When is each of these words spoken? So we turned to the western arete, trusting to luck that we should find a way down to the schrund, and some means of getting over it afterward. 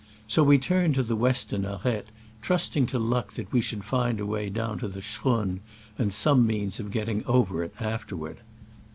So 0.27 0.43
we 0.43 0.57
turned 0.57 0.95
to 0.95 1.03
the 1.03 1.15
western 1.15 1.63
arete, 1.63 2.07
trusting 2.41 2.87
to 2.87 2.97
luck 2.97 3.33
that 3.33 3.51
we 3.53 3.61
should 3.61 3.83
find 3.83 4.19
a 4.19 4.25
way 4.25 4.49
down 4.49 4.79
to 4.79 4.87
the 4.87 4.99
schrund, 4.99 5.59
and 5.95 6.11
some 6.11 6.47
means 6.47 6.79
of 6.79 6.89
getting 6.89 7.23
over 7.27 7.61
it 7.61 7.75
afterward. 7.79 8.37